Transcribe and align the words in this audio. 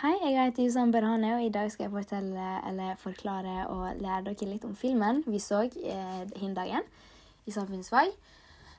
Hei, 0.00 0.14
jeg 0.32 0.46
heter 0.46 0.64
Yusan 0.64 0.92
Berhane, 0.94 1.34
og 1.36 1.42
i 1.44 1.50
dag 1.52 1.66
skal 1.68 1.84
jeg 1.84 1.92
fortelle, 1.92 2.44
eller 2.68 2.94
forklare 2.96 3.66
og 3.68 3.98
lære 4.00 4.30
dere 4.30 4.46
litt 4.48 4.62
om 4.64 4.72
filmen 4.72 5.18
vi 5.26 5.36
så 5.44 5.58
eh, 5.76 6.46
dagen 6.56 6.86
i 7.44 7.52
samfunnsfag. 7.52 8.08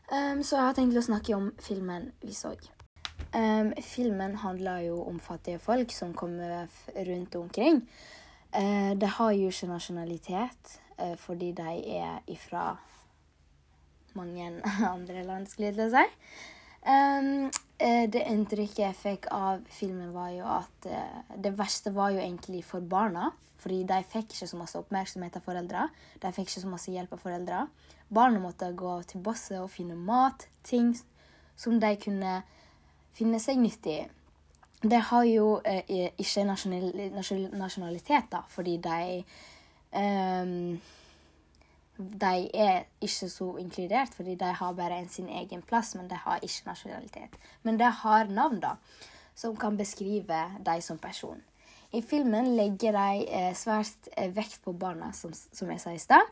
Um, 0.10 0.42
så 0.42 0.56
jeg 0.56 0.66
har 0.66 0.74
tenkt 0.80 0.98
å 0.98 1.04
snakke 1.06 1.36
om 1.38 1.52
filmen 1.62 2.08
vi 2.26 2.34
så. 2.34 2.56
Um, 3.38 3.70
filmen 3.86 4.34
handler 4.42 4.80
jo 4.88 4.96
om 5.04 5.20
fattige 5.22 5.60
folk 5.62 5.94
som 5.94 6.16
kommer 6.18 6.66
rundt 6.98 7.38
omkring. 7.38 7.84
Uh, 8.50 8.98
de 8.98 9.12
har 9.20 9.36
jo 9.38 9.52
ikke 9.54 9.70
nasjonalitet 9.70 10.74
uh, 10.98 11.14
fordi 11.22 11.52
de 11.62 11.76
er 12.00 12.26
ifra 12.34 12.80
mange 14.18 14.50
andre 14.96 15.22
land, 15.30 15.46
skulle 15.46 15.70
jeg 15.70 15.78
til 15.78 15.86
å 15.86 15.94
si. 16.00 16.58
Um, 16.82 17.50
det 17.82 18.22
inntrykket 18.30 18.80
jeg 18.82 18.98
fikk 18.98 19.28
av 19.34 19.62
filmen, 19.74 20.12
var 20.14 20.32
jo 20.34 20.46
at 20.50 20.88
uh, 20.90 21.34
det 21.38 21.54
verste 21.58 21.94
var 21.94 22.14
jo 22.14 22.22
egentlig 22.22 22.64
for 22.66 22.82
barna. 22.82 23.32
Fordi 23.62 23.84
de 23.86 24.00
fikk 24.10 24.34
ikke 24.34 24.50
så 24.50 24.58
masse 24.58 24.80
oppmerksomhet 24.80 25.36
av 25.38 25.46
foreldre. 25.46 25.86
De 26.22 26.32
fikk 26.34 26.50
ikke 26.50 26.64
så 26.64 26.72
masse 26.72 26.94
hjelp 26.94 27.12
av 27.14 27.22
foreldre. 27.22 27.66
Barna 28.10 28.42
måtte 28.42 28.72
gå 28.74 28.96
til 29.10 29.22
bosset 29.22 29.60
og 29.62 29.70
finne 29.70 29.98
mat, 29.98 30.48
ting 30.66 30.96
som 31.58 31.78
de 31.80 31.92
kunne 32.02 32.40
finne 33.18 33.42
seg 33.44 33.62
nyttig 33.62 34.00
i. 34.00 34.08
De 34.82 34.98
har 35.12 35.28
jo 35.30 35.60
uh, 35.62 35.82
ikke 36.18 36.48
nasjonalitet, 36.48 38.32
da, 38.32 38.42
fordi 38.50 38.80
de 38.82 39.22
um, 39.94 40.80
de 42.02 42.50
er 42.54 42.86
ikke 43.04 43.30
så 43.30 43.48
inkludert, 43.62 44.16
fordi 44.18 44.36
de 44.40 44.52
har 44.60 44.74
bare 44.78 45.00
en 45.02 45.10
sin 45.10 45.30
egen 45.30 45.62
plass, 45.62 45.96
men 45.96 46.10
de 46.10 46.18
har 46.18 46.42
ikke 46.42 46.68
nasjonalitet. 46.68 47.38
Men 47.64 47.80
de 47.80 47.90
har 48.02 48.32
navn, 48.32 48.60
da, 48.64 48.76
som 49.36 49.56
kan 49.58 49.78
beskrive 49.78 50.44
dem 50.60 50.82
som 50.82 50.98
person. 50.98 51.42
I 51.92 52.02
filmen 52.02 52.54
legger 52.56 52.96
de 52.96 53.24
eh, 53.28 53.54
svært 53.58 54.12
eh, 54.16 54.32
vekt 54.32 54.62
på 54.64 54.72
barna, 54.72 55.12
som, 55.14 55.34
som 55.34 55.72
jeg 55.72 55.82
sa 55.84 55.92
i 55.92 56.00
stad. 56.00 56.30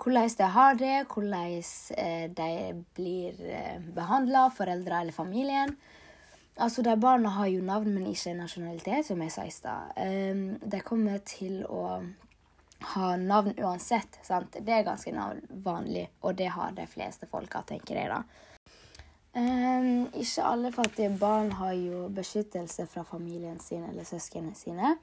Hvordan 0.00 0.28
de 0.38 0.48
har 0.56 0.74
det, 0.80 0.96
hvordan 1.12 1.62
eh, 1.96 2.26
de 2.36 2.84
blir 2.96 3.40
eh, 3.40 3.80
behandla, 3.94 4.48
foreldre 4.56 5.00
eller 5.00 5.12
familien. 5.12 5.76
Altså, 6.60 6.82
de 6.82 7.00
Barna 7.00 7.28
har 7.28 7.46
jo 7.46 7.62
navn, 7.62 7.94
men 7.94 8.06
ikke 8.06 8.34
nasjonalitet, 8.34 9.06
som 9.06 9.22
jeg 9.22 9.32
sa 9.32 9.44
i 9.48 9.50
stad. 9.50 9.92
Um, 9.96 10.58
de 10.60 10.80
kommer 10.84 11.18
til 11.24 11.62
å 11.64 12.02
ha 12.80 13.16
navn 13.16 13.54
uansett. 13.58 14.20
Sant? 14.22 14.56
Det 14.60 14.72
er 14.72 14.86
ganske 14.86 15.12
vanlig, 15.64 16.08
og 16.20 16.36
det 16.38 16.52
har 16.54 16.72
de 16.76 16.86
fleste 16.90 17.28
folka, 17.30 17.62
tenker 17.68 18.00
jeg 18.00 18.12
da. 18.12 18.22
Um, 19.30 20.08
ikke 20.18 20.42
alle 20.42 20.72
fattige 20.74 21.10
barn 21.20 21.52
har 21.54 21.76
jo 21.78 22.08
beskyttelse 22.10 22.88
fra 22.90 23.04
familien 23.06 23.60
sin 23.62 23.84
eller 23.86 24.08
søsknene 24.08 24.56
sine. 24.58 24.96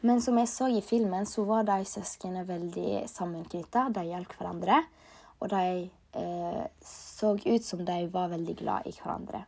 Men 0.00 0.22
som 0.22 0.38
jeg 0.38 0.48
så 0.48 0.68
i 0.70 0.80
filmen, 0.80 1.26
så 1.26 1.44
var 1.44 1.66
de 1.68 1.82
søsknene 1.84 2.46
veldig 2.48 3.02
sammenknytta. 3.10 3.88
De 3.92 4.06
hjalp 4.08 4.32
hverandre. 4.38 4.82
Og 5.42 5.50
de 5.50 5.90
eh, 6.22 6.64
så 6.86 7.34
ut 7.34 7.64
som 7.64 7.82
de 7.84 7.98
var 8.12 8.30
veldig 8.30 8.54
glad 8.62 8.86
i 8.86 8.94
hverandre. 8.94 9.42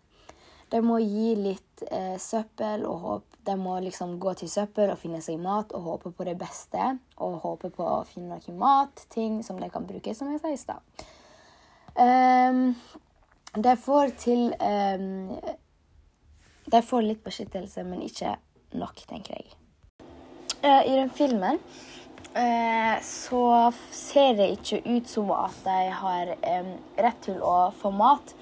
De 0.71 0.81
må 0.87 1.01
gi 1.03 1.35
litt 1.35 1.83
eh, 1.91 2.15
søppel 2.21 2.85
og 2.87 2.99
håp. 3.05 3.39
De 3.47 3.57
må 3.59 3.79
liksom 3.83 4.19
gå 4.23 4.35
til 4.39 4.51
søppel 4.53 4.93
og 4.93 5.01
finne 5.01 5.19
seg 5.25 5.41
mat 5.43 5.73
og 5.75 5.87
håpe 5.89 6.13
på 6.15 6.27
det 6.29 6.37
beste. 6.39 6.93
Og 7.19 7.41
håpe 7.43 7.73
på 7.75 7.87
å 7.87 8.05
finne 8.07 8.39
noe 8.39 8.59
mat, 8.59 9.07
ting 9.11 9.41
som 9.47 9.59
de 9.59 9.71
kan 9.73 9.89
bruke, 9.89 10.15
som 10.15 10.31
jeg 10.31 10.43
sa 10.43 10.53
i 10.53 10.61
stad. 10.61 11.07
Um, 11.99 12.77
de 13.59 13.73
får 13.83 14.13
til 14.23 14.53
um, 14.63 15.33
De 16.71 16.83
får 16.87 17.03
litt 17.03 17.25
beskyttelse, 17.25 17.83
men 17.83 18.05
ikke 18.07 18.37
nok, 18.79 19.03
tenker 19.11 19.41
jeg. 19.41 19.51
Uh, 20.63 20.85
I 20.87 20.95
den 21.01 21.11
filmen 21.11 21.59
uh, 22.37 22.97
så 23.03 23.73
ser 23.91 24.37
det 24.39 24.53
ikke 24.55 24.85
ut 24.87 25.11
som 25.11 25.35
at 25.35 25.59
de 25.67 25.79
har 26.05 26.35
um, 26.37 26.75
rett 27.01 27.23
til 27.27 27.43
å 27.43 27.73
få 27.75 27.91
mat 27.91 28.37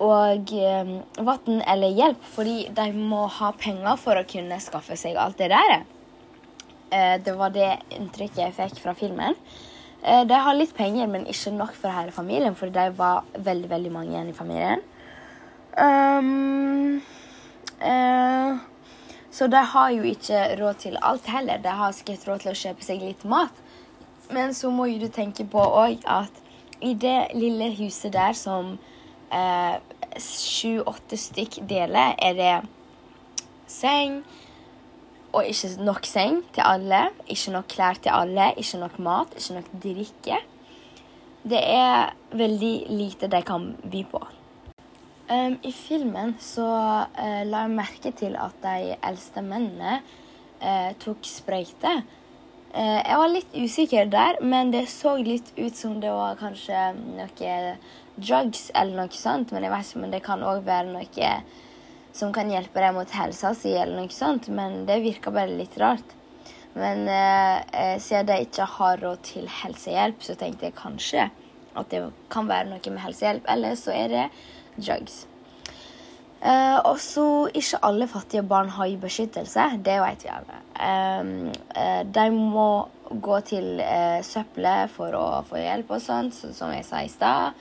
og 0.00 0.52
eh, 0.56 0.92
vann 1.20 1.62
eller 1.68 1.92
hjelp, 1.92 2.22
fordi 2.34 2.70
de 2.76 2.86
må 2.96 3.26
ha 3.38 3.50
penger 3.52 3.98
for 4.00 4.16
å 4.16 4.26
kunne 4.28 4.60
skaffe 4.62 4.96
seg 4.96 5.18
alt 5.20 5.36
det 5.40 5.50
der. 5.52 5.82
Eh, 6.90 7.16
det 7.22 7.34
var 7.36 7.52
det 7.54 7.74
inntrykket 7.94 8.40
jeg 8.46 8.56
fikk 8.56 8.80
fra 8.80 8.94
filmen. 8.96 9.36
Eh, 10.02 10.24
de 10.24 10.40
har 10.46 10.56
litt 10.56 10.72
penger, 10.76 11.06
men 11.06 11.28
ikke 11.28 11.52
nok 11.52 11.76
for 11.76 11.92
hele 11.92 12.14
familien, 12.16 12.56
for 12.56 12.72
de 12.72 12.88
var 12.96 13.28
veldig 13.36 13.68
veldig 13.70 13.92
mange 13.92 14.16
igjen 14.16 14.32
i 14.32 14.36
familien. 14.36 14.86
Um, 15.70 17.00
uh, 17.78 18.56
så 19.30 19.46
de 19.46 19.60
har 19.72 19.90
jo 19.94 20.02
ikke 20.02 20.40
råd 20.58 20.80
til 20.82 20.96
alt 21.02 21.28
heller. 21.30 21.60
De 21.62 21.74
har 21.82 21.92
sikkert 21.94 22.26
råd 22.26 22.42
til 22.42 22.52
å 22.52 22.60
kjøpe 22.62 22.86
seg 22.86 23.04
litt 23.04 23.22
mat. 23.28 23.54
Men 24.34 24.54
så 24.54 24.70
må 24.74 24.88
jo 24.90 24.98
du 25.04 25.08
tenke 25.12 25.46
på 25.46 25.60
òg 25.60 26.02
at 26.08 26.40
i 26.80 26.94
det 26.94 27.30
lille 27.36 27.70
huset 27.76 28.12
der 28.16 28.34
som 28.34 28.78
Eh, 29.30 29.76
sju-åtte 30.18 31.16
stykk 31.18 31.60
deler, 31.70 32.16
er 32.18 32.34
det 32.34 32.54
seng 33.70 34.24
og 35.30 35.46
ikke 35.46 35.70
nok 35.86 36.06
seng 36.08 36.40
til 36.54 36.66
alle. 36.66 37.04
Ikke 37.30 37.54
nok 37.54 37.68
klær 37.70 38.00
til 38.02 38.14
alle, 38.14 38.50
ikke 38.58 38.80
nok 38.82 38.98
mat, 38.98 39.36
ikke 39.38 39.60
nok 39.60 39.70
drikke. 39.84 40.40
Det 41.50 41.60
er 41.62 42.10
veldig 42.36 42.74
lite 42.90 43.30
de 43.30 43.42
kan 43.46 43.70
by 43.86 44.02
på. 44.10 44.22
Um, 45.30 45.54
I 45.62 45.70
filmen 45.70 46.34
så 46.42 46.66
uh, 47.06 47.42
la 47.46 47.62
jeg 47.62 47.76
merke 47.76 48.10
til 48.18 48.34
at 48.34 48.56
de 48.64 48.96
eldste 48.98 49.44
mennene 49.46 50.00
uh, 50.58 50.90
tok 50.98 51.22
sprøyte. 51.22 51.92
Uh, 52.74 52.98
jeg 52.98 53.20
var 53.22 53.30
litt 53.30 53.54
usikker 53.54 54.10
der, 54.10 54.42
men 54.42 54.74
det 54.74 54.88
så 54.90 55.14
litt 55.22 55.52
ut 55.54 55.78
som 55.78 56.00
det 56.02 56.10
var 56.10 56.34
kanskje 56.40 56.82
noe 56.98 57.54
drugs 58.16 58.70
eller 58.74 59.04
noe 59.04 59.16
sånt, 59.16 59.52
men 59.52 59.66
jeg 59.66 59.74
vet 59.74 59.90
ikke, 59.90 60.02
men 60.04 60.14
det 60.14 60.22
kan 60.26 60.46
òg 60.46 60.64
være 60.66 60.92
noe 60.92 61.34
som 62.16 62.32
kan 62.34 62.50
hjelpe 62.50 62.82
deg 62.82 62.96
mot 62.96 63.12
helsa 63.14 63.52
si, 63.54 63.74
eller 63.76 64.00
noe 64.00 64.14
sånt, 64.14 64.48
men 64.50 64.84
det 64.88 64.98
virker 65.04 65.34
bare 65.34 65.54
litt 65.54 65.76
rart. 65.80 66.16
Men 66.74 67.06
eh, 67.10 67.56
eh, 67.74 67.96
siden 68.02 68.28
de 68.28 68.38
ikke 68.46 68.66
har 68.76 69.00
råd 69.02 69.24
til 69.26 69.48
helsehjelp, 69.60 70.22
så 70.22 70.36
tenkte 70.38 70.68
jeg 70.68 70.78
kanskje 70.78 71.26
at 71.78 71.90
det 71.90 72.04
kan 72.30 72.50
være 72.50 72.70
noe 72.70 72.92
med 72.92 73.02
helsehjelp, 73.04 73.46
eller 73.50 73.76
så 73.78 73.94
er 73.94 74.14
det 74.14 74.28
drugs. 74.78 75.24
Eh, 76.40 76.78
og 76.88 76.96
så 77.02 77.24
ikke 77.52 77.82
alle 77.84 78.06
fattige 78.08 78.46
barn 78.48 78.70
har 78.72 78.94
beskyttelse, 79.02 79.66
det 79.84 79.98
vet 80.00 80.24
vi 80.24 80.30
alle. 80.32 80.60
Um, 80.80 81.50
eh, 81.76 82.00
de 82.08 82.30
må 82.32 82.70
gå 83.10 83.40
til 83.44 83.82
eh, 83.84 84.22
søppelet 84.24 84.88
for 84.94 85.12
å 85.18 85.26
få 85.44 85.60
hjelp 85.60 85.90
og 85.92 86.00
sånt, 86.00 86.38
som 86.56 86.72
jeg 86.72 86.86
sa 86.86 87.02
i 87.04 87.12
stad. 87.12 87.58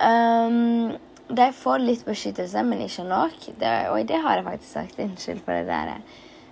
Um, 0.00 0.96
de 1.30 1.46
får 1.54 1.84
litt 1.84 2.02
beskyttelse, 2.06 2.62
men 2.66 2.82
ikke 2.86 3.04
nok. 3.06 3.36
Det, 3.60 3.74
oi, 3.92 4.02
det 4.08 4.18
har 4.24 4.40
jeg 4.40 4.48
faktisk 4.48 4.72
sagt. 4.72 5.02
Unnskyld 5.04 5.44
for 5.46 5.58
det 5.58 5.68
der. 5.68 6.02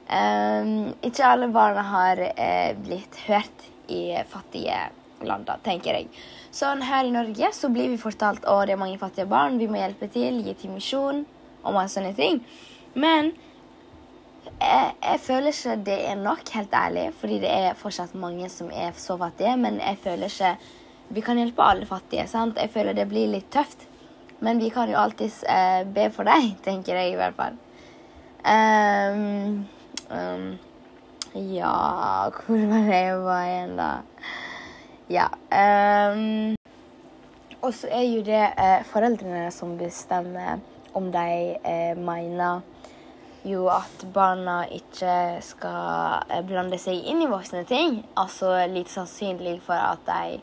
Um, 0.09 0.95
ikke 1.05 1.27
alle 1.27 1.51
barna 1.53 1.83
har 1.85 2.23
eh, 2.31 2.77
blitt 2.81 3.19
hørt 3.27 3.67
i 3.93 4.15
fattige 4.29 4.87
land, 5.27 5.51
tenker 5.65 5.99
jeg. 5.99 6.09
Sånn 6.55 6.81
her 6.87 7.05
i 7.05 7.13
Norge 7.13 7.51
så 7.53 7.69
blir 7.73 7.91
vi 7.93 8.01
fortalt 8.01 8.47
at 8.49 8.69
det 8.69 8.77
er 8.77 8.81
mange 8.81 9.01
fattige 9.01 9.29
barn, 9.29 9.59
vi 9.61 9.69
må 9.69 9.81
hjelpe 9.81 10.09
til, 10.13 10.41
gi 10.47 10.55
til 10.57 10.73
misjon 10.73 11.25
og 11.65 11.75
masse 11.77 11.99
sånne 11.99 12.15
ting. 12.17 12.41
Men 12.97 13.33
jeg, 14.59 14.95
jeg, 15.03 15.21
føler 15.27 15.53
ikke 15.53 15.77
det 15.87 15.99
er 16.09 16.19
nok, 16.21 16.43
helt 16.55 16.75
ærlig, 16.75 17.07
fordi 17.21 17.41
det 17.45 17.53
er 17.53 17.79
fortsatt 17.79 18.17
mange 18.19 18.49
som 18.53 18.71
er 18.73 18.97
så 18.97 19.19
fattige. 19.21 19.57
Men 19.61 19.81
jeg 19.83 20.01
føler 20.05 20.33
ikke 20.33 20.55
vi 21.09 21.23
kan 21.25 21.39
hjelpe 21.41 21.65
alle 21.65 21.87
fattige. 21.89 22.27
sant? 22.29 22.59
Jeg 22.61 22.71
føler 22.71 22.97
det 22.97 23.09
blir 23.09 23.31
litt 23.33 23.51
tøft. 23.51 23.87
Men 24.41 24.61
vi 24.63 24.71
kan 24.71 24.91
jo 24.91 24.99
alltids 25.01 25.43
eh, 25.51 25.83
be 25.85 26.11
for 26.15 26.29
deg, 26.29 26.53
tenker 26.67 26.99
jeg 27.01 27.15
i 27.15 27.19
hvert 27.19 27.39
fall. 27.39 27.57
Um, 28.49 29.67
um, 30.15 30.45
ja 31.35 31.73
Hvor 32.31 32.61
var 32.71 32.87
det 32.87 33.01
jeg 33.03 33.17
var 33.25 33.43
igjen, 33.49 33.75
da? 33.77 33.91
Ja. 35.11 35.27
Um, 35.51 36.55
og 37.59 37.75
så 37.75 37.91
er 37.91 38.05
jo 38.07 38.23
det 38.23 38.45
eh, 38.55 38.85
foreldrene 38.87 39.49
som 39.51 39.75
bestemmer 39.81 40.61
om 40.97 41.09
de 41.11 41.57
eh, 41.59 41.99
mener 41.99 42.61
jo 43.49 43.67
at 43.73 44.05
barna 44.15 44.61
ikke 44.71 45.41
skal 45.43 46.29
eh, 46.31 46.45
blande 46.47 46.79
seg 46.79 47.03
inn 47.11 47.25
i 47.25 47.31
voksne 47.31 47.65
ting. 47.67 47.99
Altså 48.15 48.53
litt 48.71 48.93
sannsynlig 48.93 49.59
for 49.67 49.75
at 49.75 50.07
de 50.07 50.39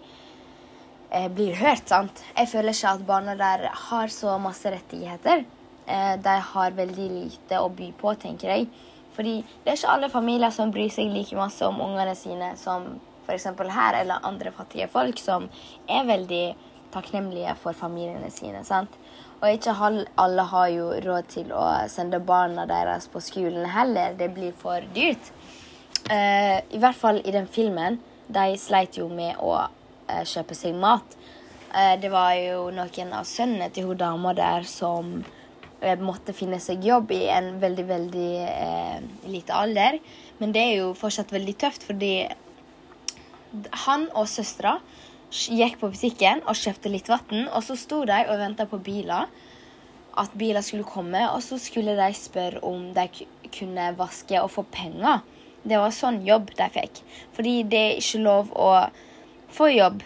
blir 1.35 1.55
hørt. 1.55 1.87
sant? 1.89 2.23
Jeg 2.37 2.49
føler 2.51 2.75
ikke 2.75 2.93
at 2.95 3.05
barna 3.07 3.35
der 3.39 3.69
har 3.89 4.11
så 4.13 4.37
masse 4.41 4.71
rettigheter. 4.71 5.45
Eh, 5.87 6.15
de 6.17 6.35
har 6.51 6.77
veldig 6.77 7.09
lite 7.13 7.59
å 7.61 7.69
by 7.69 7.91
på, 7.99 8.13
tenker 8.21 8.51
jeg. 8.51 8.69
Fordi 9.15 9.35
det 9.63 9.71
er 9.71 9.77
ikke 9.77 9.93
alle 9.95 10.11
familier 10.11 10.51
som 10.51 10.71
bryr 10.75 10.91
seg 10.91 11.13
like 11.13 11.37
masse 11.37 11.65
om 11.65 11.81
ungene 11.81 12.15
sine 12.19 12.55
som 12.59 12.87
f.eks. 13.25 13.45
her, 13.45 14.01
eller 14.01 14.25
andre 14.27 14.51
fattige 14.51 14.89
folk 14.91 15.19
som 15.21 15.47
er 15.87 16.05
veldig 16.05 16.45
takknemlige 16.93 17.55
for 17.61 17.73
familiene 17.73 18.31
sine. 18.31 18.63
sant? 18.63 18.91
Og 19.41 19.51
ikke 19.51 19.75
alle 20.17 20.43
har 20.51 20.67
jo 20.73 20.89
råd 21.05 21.29
til 21.29 21.51
å 21.53 21.63
sende 21.91 22.19
barna 22.19 22.65
deres 22.69 23.07
på 23.11 23.21
skolen 23.21 23.65
heller. 23.69 24.15
Det 24.17 24.29
blir 24.33 24.53
for 24.57 24.83
dyrt. 24.95 25.31
Uh, 26.09 26.61
I 26.61 26.79
hvert 26.79 26.97
fall 26.97 27.21
i 27.23 27.33
den 27.35 27.47
filmen. 27.47 27.99
De 28.27 28.55
sleit 28.57 28.97
jo 28.97 29.09
med 29.09 29.37
å 29.43 29.67
kjøpe 30.07 30.57
seg 30.57 30.77
mat. 30.79 31.17
Uh, 31.71 31.95
det 32.01 32.11
var 32.13 32.35
jo 32.39 32.69
noen 32.75 33.15
av 33.17 33.27
sønnene 33.29 33.71
til 33.73 33.89
hun 33.89 33.99
dama 33.99 34.35
der 34.37 34.67
som 34.69 35.17
måtte 36.01 36.33
finne 36.33 36.57
seg 36.63 36.85
jobb 36.87 37.11
i 37.13 37.27
en 37.29 37.59
veldig, 37.61 37.83
veldig 37.85 39.29
lite 39.29 39.53
alder. 39.53 39.99
Men 40.39 40.53
det 40.55 40.63
er 40.63 40.73
jo 40.79 40.93
fortsatt 40.97 41.33
veldig 41.35 41.55
tøft, 41.61 41.83
fordi 41.85 42.25
han 43.85 44.07
og 44.15 44.27
søstera 44.31 44.79
gikk 45.31 45.79
på 45.81 45.89
butikken 45.91 46.43
og 46.47 46.57
kjøpte 46.59 46.91
litt 46.91 47.09
vann. 47.11 47.47
Og 47.51 47.63
så 47.65 47.77
sto 47.79 48.03
de 48.07 48.21
og 48.25 48.39
venta 48.41 48.67
på 48.69 48.79
biler, 48.83 49.29
at 50.15 50.35
biler 50.37 50.63
skulle 50.63 50.87
komme. 50.87 51.21
Og 51.33 51.43
så 51.43 51.59
skulle 51.61 51.97
de 51.97 52.09
spørre 52.17 52.63
om 52.65 52.91
de 52.95 53.07
kunne 53.55 53.91
vaske 53.99 54.39
og 54.41 54.51
få 54.53 54.65
penger. 54.71 55.23
Det 55.65 55.79
var 55.81 55.95
sånn 55.95 56.21
jobb 56.25 56.51
de 56.57 56.69
fikk. 56.71 57.01
Fordi 57.35 57.55
det 57.69 57.81
er 57.81 57.99
ikke 57.99 58.23
lov 58.23 58.53
å 58.53 58.69
få 59.55 59.71
jobb 59.71 60.03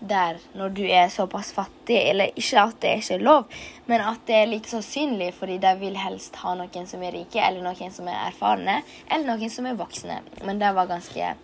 der 0.00 0.38
når 0.56 0.72
du 0.74 0.82
er 0.88 1.08
såpass 1.12 1.52
fattig. 1.52 1.98
Eller 2.10 2.32
ikke 2.38 2.62
at 2.62 2.80
det 2.82 2.90
er 2.90 3.02
ikke 3.02 3.20
lov, 3.22 3.60
men 3.86 4.02
at 4.04 4.24
det 4.26 4.36
er 4.38 4.50
litt 4.50 4.68
så 4.70 4.82
synlig, 4.84 5.32
fordi 5.36 5.58
de 5.62 5.74
vil 5.80 5.98
helst 6.00 6.40
ha 6.42 6.54
noen 6.58 6.88
som 6.88 7.02
er 7.04 7.14
rike, 7.14 7.40
eller 7.40 7.64
noen 7.64 7.94
som 7.94 8.08
er 8.08 8.26
erfarne, 8.26 8.80
eller 9.08 9.28
noen 9.32 9.52
som 9.52 9.68
er 9.68 9.78
voksne. 9.78 10.20
Men 10.44 10.62
de 10.62 10.72
var 10.76 10.90
ganske 10.90 11.34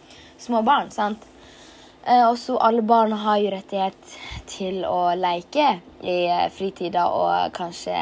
små 0.43 0.63
barn, 0.67 0.91
sant? 0.95 1.25
Eh, 2.07 2.25
og 2.25 2.39
så 2.39 2.57
alle 2.63 2.83
barn 2.87 3.13
har 3.19 3.39
jo 3.43 3.53
rettighet 3.55 4.17
til 4.51 4.85
å 4.89 5.15
leke 5.19 5.77
i 6.07 6.19
fritida 6.55 7.09
og 7.11 7.55
kanskje 7.57 7.97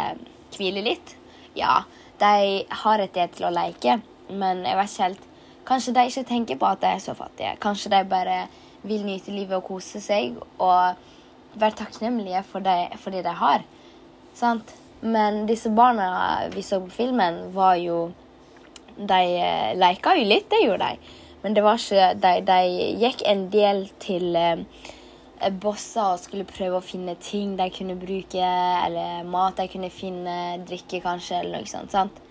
hvile 0.59 0.85
litt. 0.85 1.17
Ja, 1.57 1.83
de 2.21 2.65
har 2.85 3.01
rettighet 3.01 3.39
til 3.39 3.49
å 3.49 3.55
leke, 3.55 4.01
men 4.29 4.65
jeg 4.67 4.81
vet 4.81 4.93
ikke 4.93 5.09
helt 5.09 5.31
Kanskje 5.65 5.95
de 5.97 6.03
ikke 6.11 6.29
tenker 6.29 6.59
på 6.61 6.67
at 6.69 6.83
de 6.83 6.89
er 6.93 6.99
så 7.01 7.15
fattige. 7.17 7.55
Kanskje 7.57 7.89
de 7.95 8.03
bare 8.05 8.35
vil 8.85 9.05
nyte 9.07 9.33
livet 9.33 9.59
og 9.59 9.67
kose 9.69 10.01
seg 10.03 10.39
og 10.63 11.59
være 11.59 11.79
takknemlige 11.79 12.43
for 12.49 12.65
det, 12.65 12.95
for 13.01 13.15
det 13.15 13.25
de 13.27 13.35
har. 13.39 13.65
Sant? 14.37 14.75
Men 15.05 15.45
disse 15.49 15.71
barna 15.75 16.09
vi 16.55 16.63
så 16.65 16.81
på 16.81 16.91
filmen, 16.91 17.49
var 17.55 17.77
jo 17.77 18.13
De 18.95 19.23
eh, 19.43 19.73
leka 19.75 20.13
jo 20.15 20.27
litt, 20.29 20.47
det 20.51 20.61
gjorde 20.63 20.87
de. 20.87 21.15
Men 21.43 21.55
det 21.57 21.65
var 21.67 21.81
ikke 21.81 22.13
De, 22.23 22.35
de 22.47 22.59
gikk 23.03 23.25
en 23.27 23.49
del 23.51 23.89
til 24.01 24.37
eh, 24.39 24.63
bosser 25.61 26.15
og 26.15 26.23
skulle 26.23 26.47
prøve 26.47 26.79
å 26.79 26.85
finne 26.85 27.17
ting 27.21 27.57
de 27.59 27.67
kunne 27.75 27.99
bruke, 27.99 28.45
eller 28.87 29.27
mat 29.29 29.59
de 29.59 29.67
kunne 29.69 29.91
finne, 29.91 30.37
drikke 30.65 31.03
kanskje, 31.05 31.43
eller 31.43 31.59
noe 31.59 31.69
sånt. 31.69 31.93
sant? 31.93 32.23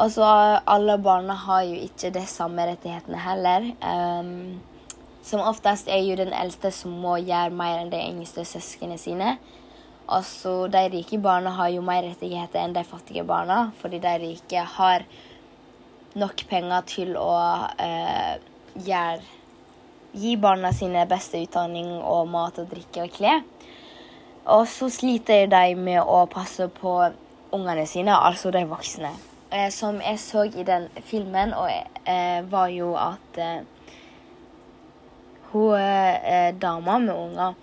Og 0.00 0.12
så 0.14 0.24
alle 0.64 0.96
barna 1.02 1.34
har 1.36 1.66
jo 1.68 1.76
ikke 1.84 2.12
de 2.14 2.22
samme 2.28 2.64
rettighetene 2.70 3.20
heller. 3.20 3.66
Um, 3.84 4.60
som 5.22 5.42
oftest 5.44 5.88
er 5.88 6.02
jo 6.04 6.18
den 6.18 6.32
eldste 6.36 6.70
som 6.74 6.94
må 7.02 7.16
gjøre 7.20 7.54
mer 7.54 7.80
enn 7.80 7.92
de 7.92 8.00
yngste 8.00 8.44
søsknene 8.48 8.98
sine. 8.98 9.34
Altså, 10.10 10.66
De 10.68 10.84
rike 10.90 11.18
barna 11.22 11.52
har 11.54 11.68
jo 11.70 11.82
mer 11.86 12.02
rettigheter 12.02 12.64
enn 12.64 12.74
de 12.74 12.84
fattige 12.84 13.24
barna, 13.24 13.70
fordi 13.78 14.00
de 14.02 14.14
rike 14.24 14.64
har 14.76 15.04
nok 16.18 16.46
penger 16.50 16.88
til 16.90 17.14
å 17.20 17.34
eh, 17.78 18.40
gjøre 18.74 19.38
Gi 20.10 20.32
barna 20.42 20.72
sine 20.74 21.04
beste 21.06 21.38
utdanning 21.38 21.92
og 22.02 22.24
mat 22.26 22.56
og 22.58 22.66
drikke 22.72 23.04
og 23.04 23.12
klær. 23.14 23.44
Og 24.50 24.64
så 24.66 24.88
sliter 24.90 25.46
de 25.46 25.76
med 25.78 26.00
å 26.02 26.24
passe 26.26 26.66
på 26.80 26.94
ungene 27.54 27.84
sine, 27.86 28.16
altså 28.16 28.50
de 28.50 28.64
voksne. 28.66 29.12
Eh, 29.54 29.68
som 29.70 30.00
jeg 30.02 30.18
så 30.18 30.48
i 30.50 30.64
den 30.66 30.88
filmen, 31.06 31.54
og, 31.54 31.70
eh, 32.06 32.42
var 32.50 32.68
jo 32.74 32.96
at 32.98 33.38
eh, 33.38 33.62
hun 35.52 35.74
eh, 35.78 36.54
dama 36.54 36.98
med 36.98 37.14
unger 37.14 37.58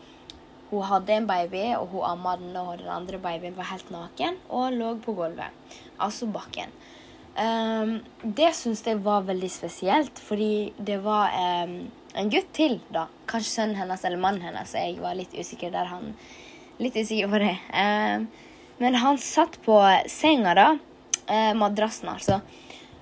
hun 0.69 0.83
hadde 0.83 1.15
en 1.15 1.27
baby, 1.27 1.63
og 1.79 1.93
hun 1.93 2.03
amma 2.03 2.35
den, 2.39 2.55
og 2.59 2.81
den 2.81 2.89
andre 2.91 3.19
babyen 3.23 3.55
var 3.55 3.69
helt 3.71 3.91
naken 3.93 4.39
og 4.51 4.75
lå 4.75 4.95
på 5.03 5.15
gulvet. 5.15 5.53
Altså 6.03 6.27
bakken. 6.31 6.73
Um, 7.37 7.99
det 8.23 8.49
syns 8.57 8.81
jeg 8.85 8.99
var 9.05 9.27
veldig 9.27 9.49
spesielt, 9.53 10.19
fordi 10.19 10.73
det 10.77 10.97
var 11.05 11.31
um, 11.63 11.77
en 12.17 12.33
gutt 12.33 12.49
til, 12.57 12.79
da. 12.91 13.05
Kanskje 13.29 13.53
sønnen 13.53 13.79
hennes 13.79 14.03
eller 14.03 14.19
mannen 14.19 14.43
hennes. 14.43 14.73
Jeg 14.75 14.97
var 14.99 15.15
litt 15.15 15.35
usikker 15.37 15.71
der. 15.71 15.87
han 15.93 16.15
Litt 16.81 16.97
usikker 16.97 17.31
på 17.31 17.39
det. 17.41 17.55
Um, 17.71 18.27
men 18.81 18.99
han 19.01 19.21
satt 19.21 19.55
på 19.65 19.79
senga, 20.11 20.57
da. 20.57 20.67
Uh, 21.29 21.53
madrassen, 21.57 22.11
altså. 22.11 22.41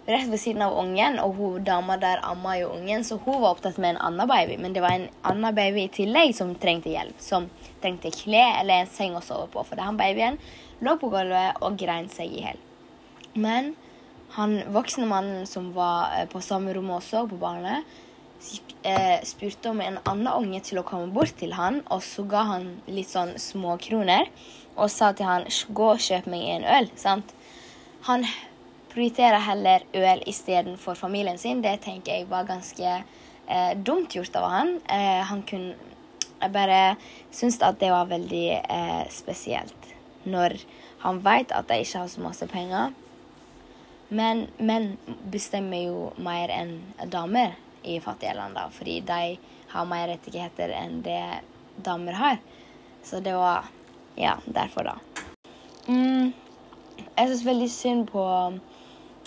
Rett 0.05 0.27
ved 0.29 0.37
siden 0.37 0.61
av 0.61 0.75
ungen, 0.77 1.17
og 1.17 1.33
hun 1.39 1.63
dama 1.65 1.95
der 1.97 2.19
amma 2.23 2.59
jo 2.59 2.67
ungen, 2.75 3.03
så 3.03 3.17
hun 3.17 3.39
var 3.41 3.55
opptatt 3.55 3.79
med 3.81 3.95
en 3.95 4.01
annen 4.05 4.29
baby. 4.29 4.59
Men 4.61 4.75
det 4.75 4.83
var 4.85 4.93
en 4.93 5.07
annen 5.25 5.55
baby 5.57 5.87
i 5.87 5.93
tillegg 5.93 6.35
som 6.37 6.53
trengte 6.61 6.91
hjelp. 6.93 7.17
Som 7.21 7.49
trengte 7.81 8.13
klær 8.13 8.59
eller 8.59 8.83
en 8.83 8.91
seng 8.91 9.17
å 9.17 9.23
sove 9.25 9.47
på. 9.53 9.63
For 9.65 9.81
han 9.81 9.97
babyen 9.97 10.37
lå 10.85 10.93
på 11.01 11.09
gulvet 11.09 11.57
og 11.65 11.79
grein 11.81 12.11
seg 12.13 12.29
i 12.29 12.43
hjel. 12.43 12.61
Men 13.33 13.73
han 14.35 14.59
voksne 14.75 15.07
mannen 15.09 15.47
som 15.49 15.71
var 15.73 16.13
eh, 16.15 16.27
på 16.29 16.41
samme 16.43 16.73
rom 16.75 16.93
også, 16.99 17.25
på 17.31 17.39
barnet, 17.41 17.85
eh, 18.83 19.19
spurte 19.25 19.71
om 19.71 19.81
en 19.81 19.99
annen 20.03 20.31
unge 20.33 20.61
til 20.69 20.81
å 20.81 20.85
komme 20.87 21.09
bort 21.15 21.33
til 21.39 21.55
han, 21.57 21.81
og 21.89 22.03
så 22.05 22.27
ga 22.29 22.45
han 22.51 22.67
litt 22.85 23.09
sånn 23.09 23.35
småkroner 23.41 24.29
og 24.75 24.91
sa 24.91 25.13
til 25.15 25.29
han 25.29 25.47
gå 25.47 25.87
og 25.93 26.03
kjøp 26.03 26.27
meg 26.31 26.43
en 26.57 26.67
øl. 26.77 26.89
sant? 26.99 27.31
Han 28.09 28.25
prioriterer 28.95 29.43
heller 29.43 29.83
øl 29.93 30.23
istedenfor 30.27 30.95
familien 30.95 31.37
sin. 31.37 31.61
Det 31.61 31.81
tenker 31.83 32.15
jeg 32.15 32.29
var 32.31 32.47
ganske 32.47 32.91
eh, 32.95 33.73
dumt 33.75 34.15
gjort 34.15 34.35
av 34.39 34.49
han. 34.51 34.77
Eh, 34.89 35.21
han 35.31 35.43
kunne 35.43 35.75
Jeg 36.35 36.51
bare 36.51 36.97
syns 37.31 37.61
at 37.63 37.79
det 37.79 37.89
var 37.89 38.09
veldig 38.09 38.47
eh, 38.59 39.05
spesielt 39.09 39.93
når 40.27 40.57
han 40.99 41.21
veit 41.23 41.53
at 41.55 41.69
de 41.69 41.77
ikke 41.79 42.01
har 42.01 42.09
så 42.11 42.21
masse 42.21 42.47
penger. 42.51 42.91
Men 44.09 44.43
menn 44.59 44.97
bestemmer 45.31 45.85
jo 45.85 46.09
mer 46.17 46.51
enn 46.51 46.75
damer 47.09 47.55
i 47.87 48.01
fattige 48.03 48.35
land, 48.35 48.59
da, 48.59 48.67
fordi 48.69 48.99
de 49.07 49.37
har 49.71 49.87
mer 49.87 50.09
rettigheter 50.11 50.75
enn 50.75 50.99
det 51.07 51.21
damer 51.87 52.19
har. 52.19 52.37
Så 53.03 53.23
det 53.23 53.33
var 53.33 53.71
Ja, 54.15 54.37
derfor, 54.45 54.83
da. 54.83 54.93
Mm, 55.87 56.33
jeg 57.17 57.27
syns 57.27 57.45
veldig 57.45 57.71
synd 57.71 58.05
på 58.07 58.23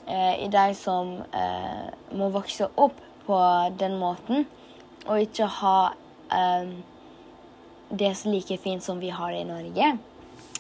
eh, 0.09 0.45
i 0.45 0.49
de 0.53 0.67
som 0.75 1.17
eh, 1.33 1.89
må 2.17 2.31
vokse 2.35 2.69
opp 2.77 3.01
på 3.27 3.39
den 3.79 3.99
måten, 4.01 4.47
og 5.07 5.21
ikke 5.21 5.49
ha 5.61 5.79
eh, 6.33 6.71
det 7.89 8.15
så 8.17 8.33
like 8.33 8.59
fint 8.61 8.85
som 8.85 9.01
vi 9.01 9.11
har 9.11 9.33
det 9.33 9.43
i 9.45 9.49
Norge. 9.49 9.97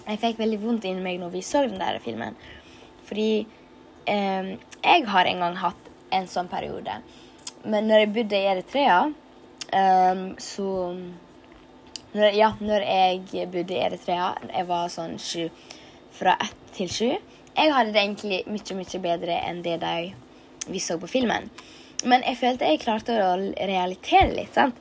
Jeg 0.08 0.20
fikk 0.23 0.38
veldig 0.40 0.58
vondt 0.62 0.87
inni 0.88 1.04
meg 1.04 1.20
når 1.20 1.32
vi 1.34 1.44
så 1.44 1.66
den 1.66 1.80
der 1.80 2.00
filmen. 2.00 2.37
Fordi 3.08 3.46
eh, 4.08 4.56
Jeg 4.84 5.06
har 5.08 5.28
en 5.28 5.40
gang 5.44 5.56
hatt 5.61 5.88
en 6.14 6.28
sånn 6.30 6.49
periode. 6.49 7.00
Men 7.64 7.88
når 7.90 8.04
jeg 8.04 8.12
bodde 8.14 8.38
i 8.38 8.49
Eritrea, 8.52 9.00
eh, 9.73 10.23
så 10.40 10.68
når, 12.14 12.30
Ja, 12.37 12.54
når 12.61 12.87
jeg 12.88 13.50
bodde 13.52 13.76
i 13.76 13.82
Eritrea, 13.84 14.30
jeg 14.49 14.68
var 14.68 14.88
sånn 14.92 15.18
sju 15.20 15.49
Fra 16.18 16.38
ett 16.40 16.73
til 16.75 16.88
sju. 16.90 17.11
Jeg 17.58 17.72
hadde 17.74 17.90
det 17.90 18.02
egentlig 18.04 18.42
mye, 18.46 18.76
mye 18.78 19.00
bedre 19.02 19.38
enn 19.48 19.64
det 19.64 19.80
de 19.82 19.94
vi 20.68 20.82
så 20.82 20.98
på 21.00 21.08
filmen. 21.10 21.48
Men 22.06 22.22
jeg 22.22 22.38
følte 22.38 22.68
jeg 22.68 22.82
klarte 22.84 23.16
å 23.24 23.32
realitere 23.66 24.30
litt, 24.30 24.54
sant. 24.54 24.76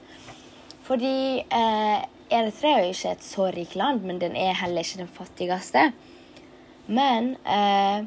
Fordi 0.85 1.41
eh, 1.41 2.03
Eritrea 2.29 2.77
er 2.77 2.85
jo 2.85 2.93
ikke 2.93 3.15
et 3.15 3.25
så 3.25 3.47
rikt 3.55 3.73
land, 3.79 4.05
men 4.05 4.19
den 4.21 4.37
er 4.37 4.53
heller 4.59 4.85
ikke 4.85 5.01
den 5.01 5.09
fattigste. 5.11 5.87
Men 6.87 7.33
eh, 7.49 8.05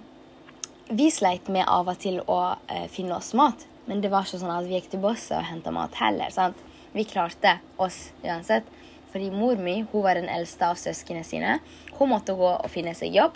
vi 0.90 1.08
sleit 1.12 1.50
med 1.52 1.66
av 1.68 1.90
og 1.90 1.98
til 2.00 2.20
å 2.22 2.40
eh, 2.70 2.86
finne 2.92 3.18
oss 3.18 3.32
mat. 3.34 3.66
Men 3.90 4.04
det 4.04 4.12
var 4.12 4.28
ikke 4.28 4.40
sånn 4.40 4.54
at 4.54 4.68
vi 4.68 4.76
gikk 4.78 4.92
til 4.92 5.02
bosset 5.02 5.40
og 5.40 5.48
henta 5.50 5.74
mat 5.74 5.98
heller. 5.98 6.30
sant? 6.30 6.60
Vi 6.94 7.04
klarte 7.08 7.58
oss 7.80 8.12
uansett. 8.22 8.70
Fordi 9.10 9.32
mor 9.34 9.58
mi 9.58 9.80
hun 9.80 10.04
var 10.04 10.14
den 10.14 10.30
eldste 10.30 10.68
av 10.70 10.78
søsknene 10.78 11.26
sine. 11.26 11.58
Hun 11.98 12.12
måtte 12.12 12.36
gå 12.38 12.52
og 12.52 12.70
finne 12.70 12.94
seg 12.94 13.16
jobb. 13.18 13.34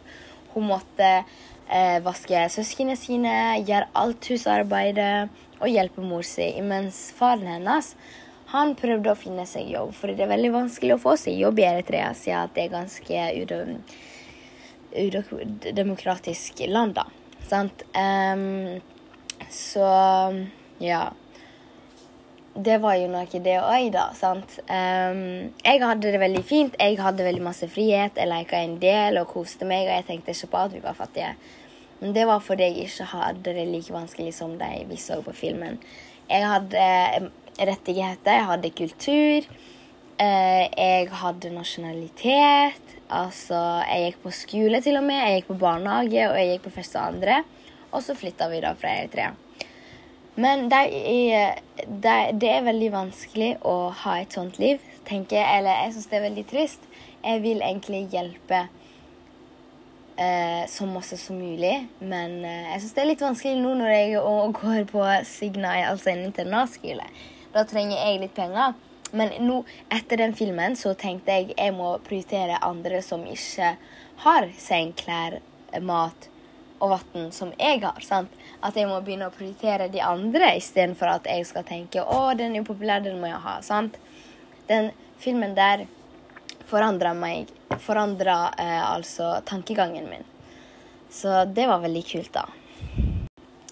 Hun 0.54 0.68
måtte 0.70 1.10
eh, 1.20 1.98
vaske 2.04 2.46
søsknene 2.52 2.96
sine, 2.98 3.34
gjøre 3.66 3.90
alt 3.98 4.30
husarbeidet 4.30 5.28
og 5.60 5.70
hjelpe 5.70 6.04
mor 6.04 6.24
si. 6.26 6.50
Mens 6.62 7.08
faren 7.16 7.48
hennes 7.50 7.94
han 8.54 8.76
prøvde 8.78 9.10
å 9.10 9.18
finne 9.18 9.46
seg 9.50 9.72
jobb, 9.72 9.94
for 9.96 10.12
det 10.12 10.22
er 10.26 10.30
veldig 10.30 10.52
vanskelig 10.54 10.94
å 10.94 11.02
få 11.02 11.16
seg 11.18 11.40
jobb 11.40 11.58
i 11.58 11.66
Eritrea, 11.66 12.12
siden 12.14 12.52
det 12.54 12.66
er 12.66 12.74
ganske 12.76 13.16
udemokratisk 14.94 16.62
land, 16.70 16.94
da. 17.00 17.08
Sant? 17.48 17.82
Um, 17.98 18.78
så 19.50 19.88
ja. 20.78 21.08
Det 22.54 22.76
var 22.78 22.94
jo 22.94 23.08
noe, 23.10 23.40
det 23.42 23.56
òg, 23.58 23.88
da. 23.94 24.04
sant? 24.14 24.60
Um, 24.68 25.50
jeg 25.58 25.80
hadde 25.82 26.12
det 26.14 26.20
veldig 26.22 26.42
fint. 26.46 26.76
Jeg 26.78 27.00
hadde 27.02 27.26
veldig 27.26 27.42
masse 27.42 27.66
frihet. 27.70 28.14
Jeg 28.14 28.30
leka 28.30 28.60
en 28.62 28.76
del 28.82 29.18
og 29.18 29.32
koste 29.32 29.66
meg, 29.66 29.88
og 29.88 29.96
jeg 29.96 30.06
tenkte 30.10 30.34
ikke 30.34 30.52
på 30.52 30.60
at 30.62 30.76
vi 30.76 30.82
var 30.84 30.94
fattige. 30.98 31.32
Men 31.98 32.14
det 32.14 32.28
var 32.30 32.42
fordi 32.44 32.68
jeg 32.68 32.86
ikke 32.86 33.08
hadde 33.10 33.56
det 33.58 33.66
like 33.72 33.94
vanskelig 33.94 34.36
som 34.36 34.54
de 34.60 34.70
vi 34.86 34.98
så 35.02 35.18
på 35.24 35.34
filmen. 35.34 35.80
Jeg 36.30 36.46
hadde 36.46 37.30
rettigheter, 37.58 38.38
jeg 38.38 38.48
hadde 38.52 38.74
kultur, 38.78 39.50
uh, 40.22 40.64
jeg 40.70 41.10
hadde 41.24 41.54
nasjonalitet. 41.58 42.98
Altså, 43.10 43.58
jeg 43.90 44.12
gikk 44.12 44.22
på 44.22 44.38
skole 44.38 44.82
til 44.84 45.02
og 45.02 45.08
med, 45.10 45.24
jeg 45.24 45.42
gikk 45.42 45.50
på 45.50 45.62
barnehage, 45.66 46.28
og 46.30 46.38
jeg 46.38 46.54
gikk 46.54 46.68
på 46.68 46.78
første 46.78 47.02
og 47.02 47.16
andre. 47.16 47.42
Og 47.90 48.02
så 48.02 48.14
flytta 48.18 48.46
vi 48.50 48.62
da 48.62 48.76
fra 48.78 48.94
Eritrea. 48.94 49.34
Men 50.34 50.66
det 50.70 50.78
er, 50.90 51.60
det, 51.86 52.48
er, 52.48 52.64
veldig 52.66 52.88
vanskelig 52.90 53.52
å 53.62 53.92
ha 54.02 54.16
et 54.18 54.34
sånt 54.34 54.58
liv, 54.58 54.82
tenker 55.06 55.38
jeg. 55.38 55.60
Eller 55.60 55.84
jeg 55.84 55.94
syns 55.94 56.08
det 56.10 56.18
er 56.18 56.24
veldig 56.26 56.44
trist. 56.50 56.88
Jeg 57.22 57.42
vil 57.44 57.62
egentlig 57.62 58.00
hjelpe 58.12 58.64
eh, 60.18 60.64
så 60.70 60.88
masse 60.90 61.20
som 61.22 61.38
mulig. 61.38 61.76
Men 62.02 62.40
eh, 62.42 62.72
jeg 62.72 62.82
syns 62.82 62.96
det 62.96 63.04
er 63.04 63.10
litt 63.12 63.22
vanskelig 63.22 63.62
nå 63.62 63.76
når 63.78 63.94
jeg 63.94 64.18
går 64.58 64.82
på 64.90 65.06
Signai, 65.30 65.84
altså 65.86 66.10
en 66.12 66.26
internatskole. 66.26 67.06
Da 67.54 67.62
trenger 67.70 68.00
jeg 68.00 68.24
litt 68.24 68.34
penger. 68.34 68.74
Men 69.14 69.30
nå, 69.46 69.62
etter 69.94 70.18
den 70.18 70.34
filmen 70.34 70.74
så 70.74 70.96
tenkte 70.98 71.38
jeg 71.38 71.54
jeg 71.54 71.78
må 71.78 71.94
prioritere 72.02 72.58
andre 72.66 72.98
som 73.06 73.22
ikke 73.30 73.76
har 74.24 74.50
sengklær, 74.58 75.38
mat 75.82 76.28
og 76.84 76.92
vann 76.92 77.30
som 77.32 77.52
jeg 77.58 77.80
har. 77.84 78.00
sant? 78.04 78.32
At 78.60 78.76
jeg 78.76 78.88
må 78.88 79.00
begynne 79.04 79.30
å 79.30 79.34
prioritere 79.34 79.88
de 79.92 80.02
andre 80.04 80.54
istedenfor 80.58 81.16
at 81.16 81.28
jeg 81.30 81.48
skal 81.48 81.66
tenke 81.68 82.04
å, 82.04 82.26
den 82.36 82.56
er 82.56 82.64
upopulær, 82.64 83.04
den 83.04 83.20
må 83.20 83.32
jeg 83.32 83.42
ha. 83.44 83.58
sant? 83.64 83.98
Den 84.68 84.92
filmen 85.20 85.56
der 85.56 85.86
forandra 86.68 87.12
meg 87.16 87.52
Forandra 87.84 88.52
eh, 88.58 88.82
altså 88.86 89.40
tankegangen 89.44 90.06
min. 90.06 90.22
Så 91.10 91.42
det 91.44 91.66
var 91.66 91.82
veldig 91.82 92.02
kult, 92.06 92.30
da. 92.36 92.44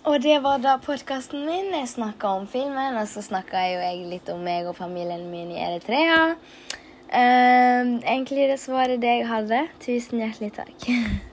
Og 0.02 0.18
det 0.22 0.40
var 0.42 0.58
da 0.58 0.74
podkasten 0.82 1.44
min. 1.46 1.70
Jeg 1.70 1.92
snakka 1.92 2.32
om 2.40 2.48
filmen, 2.50 2.98
og 2.98 3.06
så 3.06 3.22
snakka 3.22 3.62
jeg 3.62 4.00
jo 4.00 4.10
litt 4.10 4.32
om 4.34 4.42
meg 4.42 4.66
og 4.66 4.74
familien 4.78 5.28
min 5.30 5.54
i 5.54 5.60
Eritrea. 5.62 6.22
Um, 7.12 7.98
egentlig 8.00 8.48
det 8.50 8.58
svaret 8.58 9.02
det 9.02 9.18
jeg 9.20 9.28
hadde. 9.30 9.66
Tusen 9.84 10.24
hjertelig 10.24 10.56
takk. 10.58 10.88